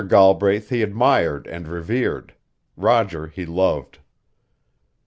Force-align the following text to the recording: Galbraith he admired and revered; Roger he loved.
Galbraith 0.07 0.69
he 0.69 0.81
admired 0.81 1.45
and 1.45 1.67
revered; 1.67 2.33
Roger 2.75 3.27
he 3.27 3.45
loved. 3.45 3.99